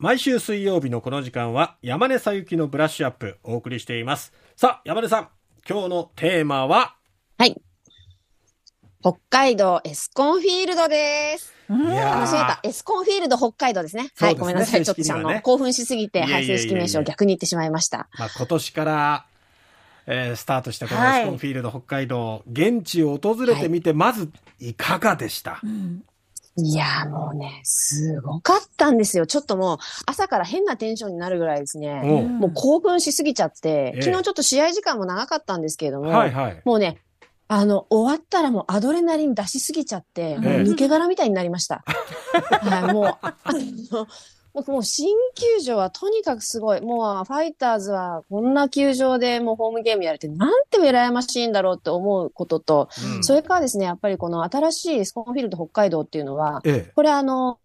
[0.00, 4.32] 毎週水曜日のこの時間は山根さゆきのブラッシュアップお送りしています。
[4.54, 5.28] さあ、山根さん、
[5.68, 6.94] 今日のテーマは？
[7.36, 7.60] はい。
[9.02, 11.52] 北海道エスコンフィールドです。
[11.68, 12.60] いやー間違えた。
[12.62, 14.12] エスコンフィールド北海道ですね。
[14.14, 14.84] すねごめんなさい。
[14.84, 18.08] ちょっとあの、興奮しすぎて、正式名称を逆に言ってしまいました。
[18.16, 19.26] まあ、今年から、
[20.06, 24.30] えースタートしたこのはいエスコンフィールド北海道、現地を訪れてみて、まず
[24.60, 25.60] いかがでした、
[26.60, 29.26] いやーもうね、すごかったんですよ。
[29.26, 32.02] ちょっともう、朝から変なテンションになるぐらいですね。
[32.04, 36.62] おうもう興奮しすぎちゃって、ええ昨日ちょっと試合時間も長かったんですけれども、はいはい。
[36.64, 36.98] もうね、
[37.46, 41.84] あの、終わったらもうアドレナリン出しすぎちゃって、もう抜け殻みたいになりました。
[42.60, 43.34] はい、もう、あ
[43.92, 44.06] の、
[44.54, 46.80] もうもう新球場はとにかくすごい。
[46.80, 56.92] もうファイターズはこんな球場でもうホームゲームやれてなんて羨ましいんだろうって思うことと、うんそれからですね、やっぱりこの新しいスコンフィールド北海道っていうのは、ええ。
[56.94, 57.58] これあの、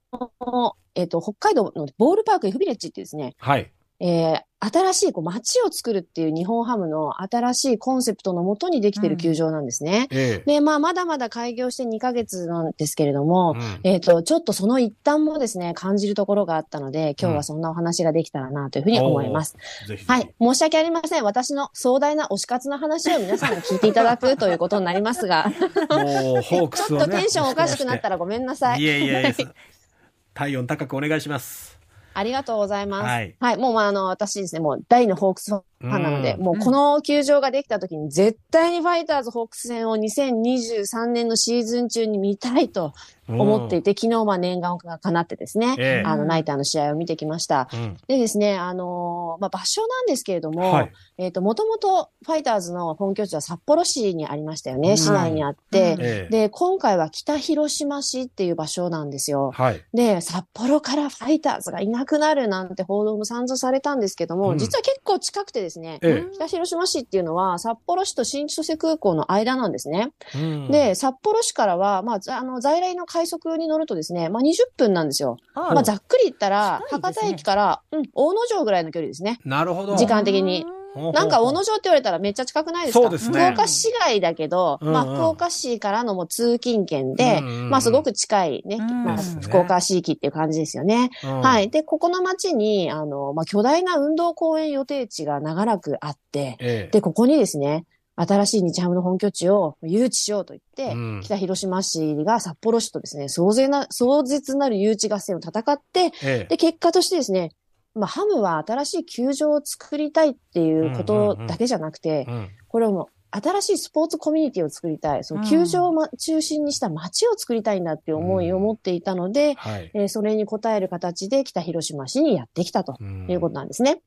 [0.96, 3.72] えっ、と、北海道のボールパーク F ビレッジってですね、はい。
[4.04, 10.08] えー新しいこう街を作るっていう日本ハムの新しいコンセプトのもとにできてる球場なんですね。
[10.10, 10.54] ええ。
[10.54, 19.58] で、まあ、まだまだ開業して2ヶ月なんですけれども、うんえっ、と、ちょっとその一端もですね、感じるところがあったので、今日はそんなお話ができたらなというふうに思います。
[19.88, 20.06] ぜひ。
[20.06, 20.34] はい。
[20.42, 21.24] 申し訳ありません。
[21.26, 25.52] 私の壮大な推し活の話を皆さんに聞いていただくということになりますが、
[25.90, 27.04] もう、ホークスをね。
[27.04, 28.82] ちょっとテンションおかしくなったらごめんなさい。
[28.82, 29.36] いえいえいえ。
[30.34, 31.83] 体温高くお願いします。
[32.14, 33.04] ありがとうございます。
[33.04, 33.58] はいはい。
[33.58, 42.94] もう、まあ、あの、私ですね、もう大のホークスファンなので、うんもうこの球場ができた時に絶対にファイターズホークス戦を2023年のシーズン中に見たいと
[43.28, 47.70] 思っていて、昨日まあ念願が叶ってですね、ええあの、ナイターの試合を見てきました。
[47.74, 47.98] うん。
[48.08, 50.92] でですね、あのーまあ、場所なんですけれども、はい。
[51.18, 56.30] えっ、と、もともとファイターズの本拠地は札幌市にありましたよね、うん市内にあって、うんええ。
[56.30, 59.52] で、今回は北広島市っていう場所なんですよ。
[59.54, 59.82] はい。
[59.94, 70.12] で、札幌からファイターズがいなくなるなんて報道も散々されたんですけども、うん実は結構近くてですね、え北広島市っていうのは札幌市と新千歳空港の間なんですね。
[70.36, 70.40] え。
[70.40, 75.38] うん、で、札幌市からは、まあ、ざあの、在来の快速に乗るとですね、まあ、20分なんですよ。
[75.54, 79.40] あまあ、ざっくり言ったら、ね博多駅から、うん、大野城ぐらいの距離ですね。
[79.46, 79.96] なるほど。
[79.96, 80.64] 時間的に。
[80.64, 83.04] ほうほうなんか大野城って言われたらめっちゃ近くないですか？
[83.04, 83.40] そうですね。
[83.40, 84.94] 福岡市外だけど、うんうん。
[84.94, 87.70] まあ福岡市からのもう通勤圏で、うんうんうん。
[87.70, 89.04] まあすごく近いね、うん。
[89.04, 91.10] まあ福岡市域っていう感じですよね。
[91.24, 91.40] うん。
[91.42, 91.70] はい。
[91.70, 96.90] で、ここの町に、あの、まあ巨大な運動公園予定地が長らくあって、ええ。
[96.92, 101.22] で、ここにですね、新しい日ハムの本拠地を誘致しようと言って、うん。
[101.24, 106.46] 北広島市が札幌市とですね、壮絶な、壮絶なる誘致合戦を戦って、ええ。
[106.48, 107.50] で、結果としてですね、
[107.96, 112.50] まあ、ハムは新しい球場を作りたいっていうことだけじゃなくて、うん。
[112.68, 115.24] これはもう、新しいスポーツコミュニティを作りたい。
[115.24, 119.92] その球場をま中心にした街を作りたいんだっていう思いを持っていたので、はい。
[119.94, 124.02] えーそれに応える形で北広島市にやってきたとうんいうことなんですね。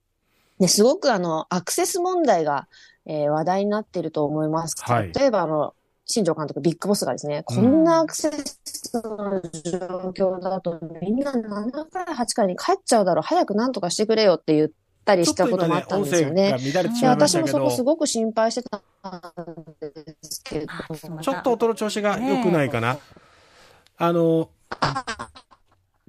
[0.60, 2.69] で、すごくあの、アクセス問題が、
[3.04, 4.76] えー話題になっていると思います。
[4.78, 9.78] はい例えばあの、新庄監督、ビッグボスがですね、こんなアクセスの状
[10.14, 14.68] 況だと、みんな7回、8回に帰っちゃうだろう、早くなんとかしてくれよって言っ
[15.04, 16.54] たりしたこともあったんですよね。
[16.54, 18.82] 音声が乱れてしでまいましたけど私もそこ、すごく心配してたん
[19.80, 19.92] で
[20.22, 20.66] すけど、
[21.20, 22.98] ちょっと音の調子が良くないかな。
[23.98, 24.50] あの、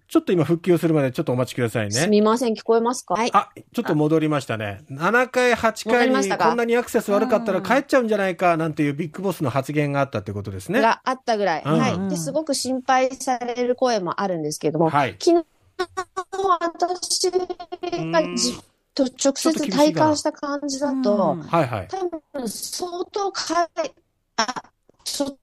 [0.07, 1.91] ちょっと今復旧するまでちょっとお待ちくださいね。
[1.91, 3.15] すみません、聞こえますか？
[3.15, 3.29] はい。
[3.33, 4.85] あ、ちょっと戻りましたね。
[4.89, 10.79] 7回、8戻回にこんなにアクセス悪かったらうん帰っちゃうんじゃないかなんていうビッグボスの発言があったってことですね。
[10.81, 11.63] があったぐらい。
[11.65, 12.09] うんはい。
[12.09, 15.17] で、すごく心配される声もあるんですけれども、はい。
[15.19, 15.45] 昨日、
[15.77, 18.57] 私がじ
[18.95, 21.87] と直接体感した感じだと、うんはいはい。
[21.89, 21.97] 多
[22.39, 23.91] 分相当かい、
[24.37, 24.63] あ、
[25.03, 25.37] ちょっ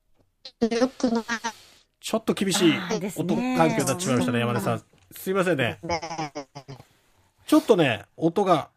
[0.58, 1.24] と良くない
[2.04, 2.74] ちょっと厳しい
[3.16, 4.82] 音ね環境になってしまいましたね、山根さん。
[5.10, 5.78] すいませんね。
[5.82, 6.02] ね。
[7.46, 8.68] ちょっとね、音が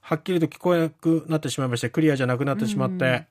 [0.00, 3.26] はっきりと聞こえなくなってしまいまして、クリアじゃなくなってしまって、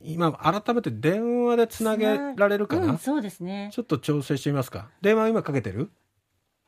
[0.00, 3.70] 今、改めて電話でつなげられるかな、うん、そうですね。
[3.72, 4.88] ちょっと調整してみますか。
[5.00, 5.90] 電話今かけてる？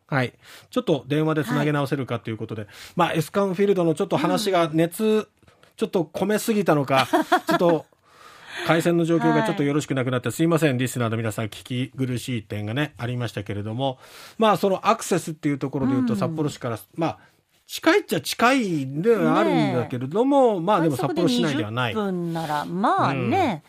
[0.08, 0.34] はい。
[0.70, 2.66] ちょっと電話でつなげ直せるかということで、
[2.96, 5.28] まあ、エスカンフィールドのちょっと話が熱、
[5.76, 7.06] ちょっと込めすぎたのか、
[7.46, 7.86] ちょっと、
[8.64, 13.98] 回線の状況がちょっとよろしくなくなって、すいません、リスナーの皆さん、聞き苦しい点がね、ありましたけれども、
[14.38, 16.18] まあ、そのアクセスっていうところで言うと、うん。
[16.18, 17.18] 札幌市から、まあ、
[17.66, 21.92] 近いっちゃ近いではあるんだけれども、まあ、でも札幌市内ではない。
[21.92, 23.62] 20分なら、まあね、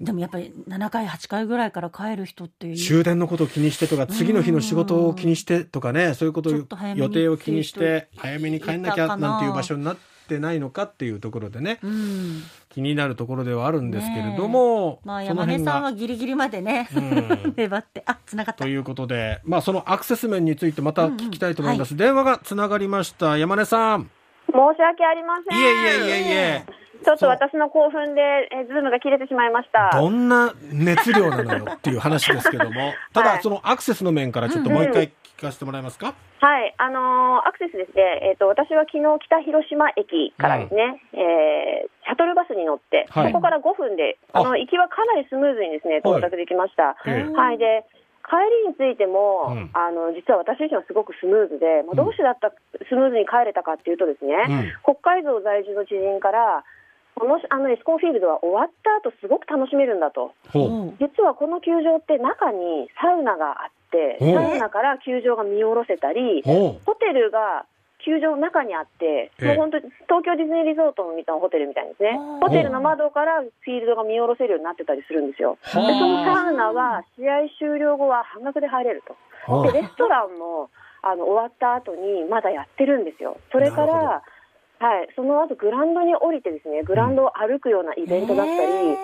[0.00, 2.76] でもやっぱり7回、8回ぐらいから帰る人っていう。
[2.76, 6.52] 終電のことを気にしてとか、次の日の仕事を気にしてとかね、そういうことを
[6.96, 12.42] 予定を気にして、早めに帰んなきゃなんていう場所になってないのかっていうところでね、うん。
[12.68, 15.96] 気になるところではあるんですけれども、まあ、その辺山根さんはが。
[15.96, 18.02] ギリギリまでね、うん 粘って。
[18.06, 18.68] あ、繋がったと。
[18.68, 21.96] いうことで、まあ、そのアクセス面についてまた聞きたいと思います。
[21.96, 23.36] 電話がつながりました。
[23.38, 24.10] 山根さん。
[24.46, 25.58] 申し訳ありません。
[25.58, 26.84] いえいえいえいえ。
[27.04, 29.90] ちょっと私の興奮で、えズームが切れてしまいました。
[29.98, 35.10] どんな熱量なのよっていう話ですけども、 ただ、はいそのアクセスの面からちょっともう一回聞
[35.44, 36.14] かせてもらえますか？
[36.40, 43.32] はい、あのーアクセスですね、えっ、と、私は昨日北広島駅からですね、えーシャトルバスに乗って、はい。
[43.32, 44.42] そこから5分で、あ。
[44.44, 46.96] の、あ行きはかなりスムーズにですね、到着できました。
[47.06, 47.32] ええ。
[47.32, 47.84] はい、で、
[48.28, 49.70] 帰りについても、うん。
[49.72, 52.52] あの、実は私自身はすごくスムーズで、まあ、どうしてだった、
[52.88, 54.36] スムーズに帰れたかっていうとですね、
[54.84, 54.96] うん。
[55.00, 56.64] 北海道在住の知人から、
[57.14, 60.34] このあのエスコンフィールドは終わった後すごく楽しめるんだと。
[60.98, 67.66] 実はこの球場って中にサウナがあって、おサウナから球場が見下ろせたり、ほホテルが
[68.04, 72.18] 球場の中にあって、ええもう本当に東京ディズニーリゾートのみたいなホテルみたいですね。
[72.42, 75.56] ホテルの窓からフィールドが見下ろせるようになってたりするんですよ。
[75.62, 79.16] はあでそのサウナは試合終了後は半額で入れると。
[79.72, 80.68] で、レストランも
[81.02, 83.38] あの終わった後にまだやってるんですよ。
[83.52, 84.22] それから、
[84.78, 88.96] はい、その後グラウンドに降りてですね、グラウンドを歩くようなイベントだったり、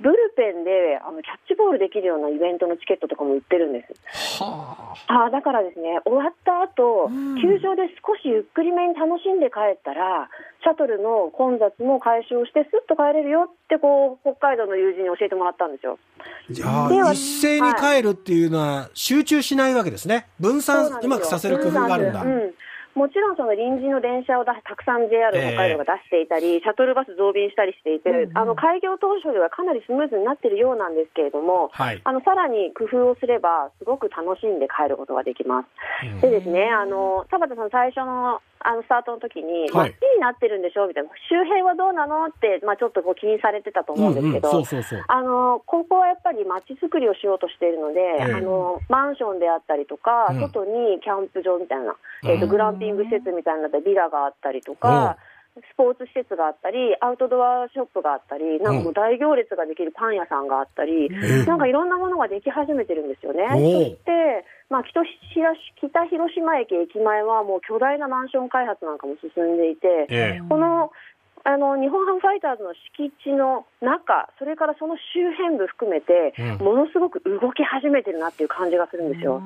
[0.00, 4.42] ブルペンであのキャッチボールできるようなイベントのチケットとかも売ってるんです。
[4.42, 10.28] はあーだからですね、終わった後、うん球場で少しゆっくりめに楽しんで帰ったら、
[10.64, 15.98] シャトルの混雑も解消して、すっと帰れるよってこう、北海道の友人に教えてもらったんですよ。
[16.18, 16.52] あ。
[16.52, 20.28] じゃあ、一斉に帰るっていうのは集中しないわけですね。
[20.40, 22.22] 分散うまくさせる工夫があるんだ。
[22.22, 22.54] うん
[22.94, 32.00] もちろんその臨時の電車をたくさん JR 北海道が出していたり、シャトルバス増便したりしていて、あの開業当初ではかなりスムーズになっているようなんですけれども、はい。
[32.02, 35.66] あのさらに工夫をすれば、すごく楽しんで帰ることができます。
[36.06, 39.96] うんでですね、あの、田畑さん最初の、あの、スタートの時に、はい。
[39.96, 40.86] 街になってるんでしょ？
[40.86, 41.10] みたいな。
[41.28, 42.26] 周辺はどうなの？
[42.26, 45.04] って、まあちょっとこう気にされてたと思うんですけど、そうそうそう。
[45.08, 50.40] あの、ここはやっぱり街づくりをしようとしているので、ええあの、マンションであったりとか、うん。
[50.40, 55.16] 外にキャンプ場みたいな、えっ、と、うんグランピング施設みたいなビラがあったりとか、
[55.56, 61.44] スポーツ施設があったり、アウトドアショップがあったり、なんかもう大行列ができるパン屋さんがあったり、ええ。
[61.44, 63.46] なんかいろんなものができ始めてるんですよね。
[63.50, 65.02] そして、まあ、北
[65.34, 70.90] 広北広島駅駅前はもう巨大なマンション開発なんかも進んでいて、ええこの
[71.42, 79.40] あの日本ハムファイターズの敷地の中、それからその周辺部含めて、うんものすごく動き始めてるなっていう感じがするんですよ。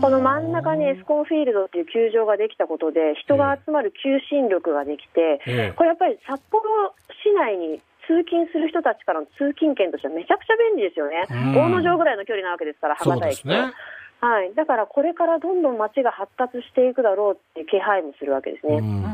[0.00, 6.92] この真ん中にエスコンフィールドっていう球場ができたことで、人が集まる求心力ができて、ええこれやっぱり札幌
[7.24, 11.24] 市内に通勤する人たちからの通勤券としてはめちゃくちゃ便利ですよね。
[11.30, 13.28] うん大野城ぐらいの距離なわけですから、博多駅と。
[13.28, 13.72] ですね。
[14.20, 14.54] はい。
[14.54, 18.78] だからこれからどんどん街が発達していくだろうっていう気配もするわけですね。
[18.78, 19.04] うん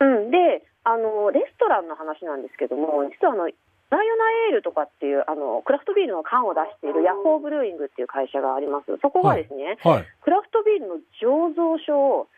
[0.00, 3.50] うんうん、で、あの、レストランの話なんですけども、実はあの、
[3.90, 8.96] ライオナエールとかっていう、あの、クラフトビールの缶を出しているヤッホーブルーイングっていう会社があります。
[9.02, 10.04] そこがですね、はい。
[10.22, 12.28] クラフトビールの醸造所を、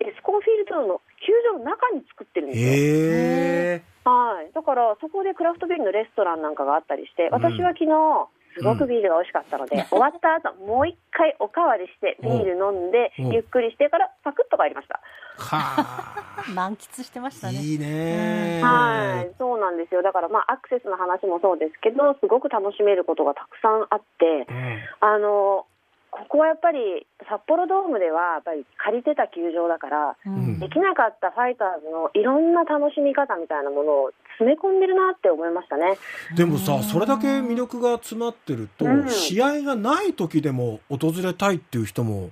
[0.00, 2.68] エスコンフィールドの球場の中に作ってるんですよ。
[2.68, 4.52] ええはい。
[4.52, 15.00] だから、そこでクラフトビールのレストランなんかがあったりして、私は昨日、すごくビールが美味しかったので、終わった後、もう一回おかわりして、ビール飲んで、うんゆっくりしてから、パクッと帰りました。
[15.36, 16.44] はあ。
[16.54, 17.54] 満喫してましたね。
[17.58, 18.60] いいね。
[18.62, 20.02] はい、そうなんですよ。
[20.02, 25.66] だから、まあ、アクセスの話もそうですけど、すごく楽しめることがたくさんあって、うんあの、
[26.14, 35.98] ここはやっぱり、札幌ドームでは、やっぱり借りてた球場だから、うんできなかったファイターズのいろんな楽しみ方みたいなものを詰め込んでるなって思いましたね。
[36.36, 42.30] でもさ、それだけ魅力が詰まってると、うん試合がない時でも訪れたいっていう人も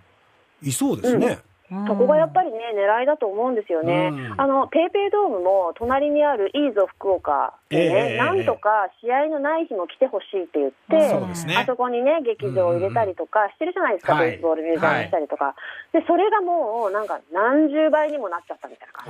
[0.62, 1.38] いそうですね。
[1.86, 4.10] そこがやっぱりね、狙いだと思うんですよね。
[4.12, 4.40] うん。
[4.40, 11.56] あの、ペイペイドームも隣にあるイーゾ福岡でね、ええなんとか試合のない日も来てほしいって言って、そね。
[11.56, 14.30] あそこにね、劇場を入れたりとかしてるじゃないですか、はい。
[14.32, 15.54] ベースボールミュージアムしたりとか。
[15.92, 19.06] で、それがもう、なんか何十倍にもなっちゃったみたいな感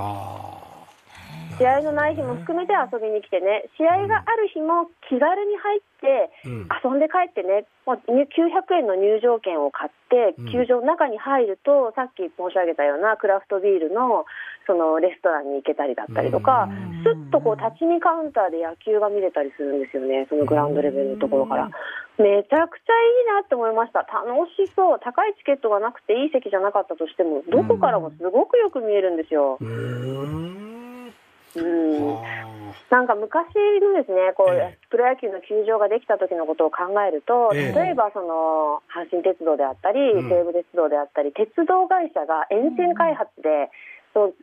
[0.76, 0.81] じ。
[1.66, 5.86] あ試合のない日も含めて遊びに来てね、試合がある日も気軽に入って。
[6.02, 8.26] 遊んで帰ってね、もう900
[8.74, 14.26] 円の入場券を買ってうん、球場の中に入ると、さっき申し上げたようなクラフトビールの
[14.66, 21.70] そのレストランに行けたりだったりとかうん、すっとこう立ち見カウンターで野球が見れたりするんですよね、そのグラウンドレベルのところから。
[22.18, 24.00] めちゃくちゃいいなって思いました。
[24.00, 25.00] 楽しそう。
[25.00, 29.58] 高いチケットがなくていい席じゃなかったとしても、どこからもすごくよく見えるんですよ。
[31.56, 32.52] うーん。
[32.90, 33.46] なんか昔
[33.80, 34.78] のですね、こう、ええ。
[34.90, 37.72] プロ野球の球場ができた時のことを考えると、ええ。
[37.72, 40.28] 例えばその、阪神鉄道であったり、うん。
[40.28, 43.70] 西武鉄道であったり、鉄道会社が沿線開発で、
[44.14, 44.34] そう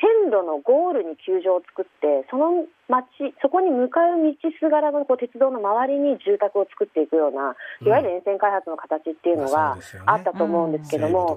[0.00, 3.06] 線路のゴールに球場を作って、その町、
[3.40, 7.54] そこに向かう道すがらのこう鉄道の周りに住宅を作っていくような、
[7.84, 11.36] いわゆる沿線開発の形っていうのまあがあったと思うんですけども、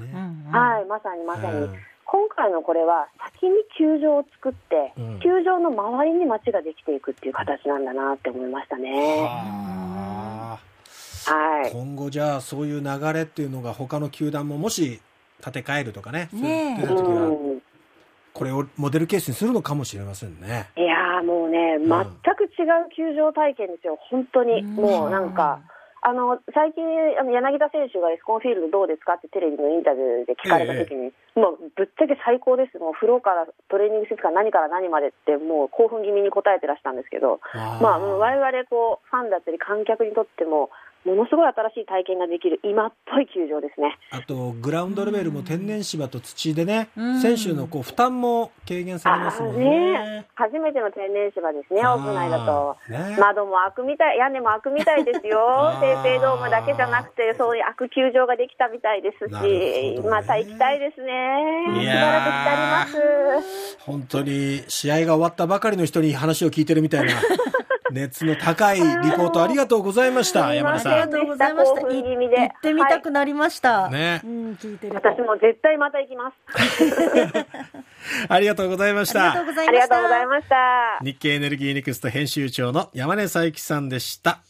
[0.00, 0.10] ね。
[0.12, 0.50] うんうん。
[0.50, 1.58] はい、まさにまさに。
[1.60, 1.78] うん
[2.12, 8.90] 今回のこれは先に球場を作って、うん球場の周りに街ができていくっていう形なんだなって思いましたね。
[11.26, 11.72] はい。
[11.72, 15.00] 今後じゃあそういう流れっていうのが他の球団ももし
[15.42, 17.62] 建て替えるとかね、ねえそういう時はうん
[18.32, 20.70] これをモデルケースにするのかもしれませんね。
[20.76, 24.62] いやーもうね、ん全く違う球場体験ですよ、本当に。
[24.62, 25.60] もうなんか、
[26.02, 26.82] あの最近、
[27.20, 29.14] あの柳田選手がエスコンフィールドどうですか？
[29.14, 37.82] ってテレビのインタビューで聞かれたときに、もうぶっちゃけ最高です、もう風呂からトレーニング施設から何から何までって、もう興奮気味に答えてらしたんですけど、あー。
[37.82, 40.70] まあ、我々こうファンだったり観客にとっても、
[41.04, 43.96] ものすごい新しい体験ができる今っぽい球場ですね。
[44.10, 50.26] あとグラウンドレベルも天然芝と土でね、うん選手のこう負担も軽減されますもんねね。
[50.34, 52.76] 初めての天然芝ですね、屋内だと。
[52.88, 55.74] ね窓も開くみたい、屋根も開くみたいですよ あ。
[55.74, 61.66] ーペイペイドームだけじゃなくて、そういう開く球場ができたみたいですし、ねまた行きたいですね。
[61.78, 63.78] いしばらくしてあります。
[63.80, 67.12] 本当に試合が終わったばかりの人に話を聞いてるみたいな
[67.92, 70.92] 熱の高いリポートありがとうございました、山根さん。
[70.92, 71.80] ありがとうございました。
[71.80, 73.88] 興奮気味で行ってみたくなりました。
[73.88, 75.08] ねうん、聞いてると。
[75.08, 76.34] 私も絶対また行きます。
[78.28, 79.46] ありがとうございましありがとたう。
[79.46, 79.68] ございました。
[79.68, 81.04] ありがとうございました。
[81.04, 84.38] 日経エネルギーネクスト編集長の山根佐伯さんでした。